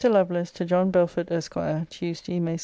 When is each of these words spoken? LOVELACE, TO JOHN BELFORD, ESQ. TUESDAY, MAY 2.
LOVELACE, 0.03 0.49
TO 0.49 0.65
JOHN 0.65 0.89
BELFORD, 0.89 1.31
ESQ. 1.31 1.53
TUESDAY, 1.91 2.39
MAY 2.39 2.53
2. 2.57 2.57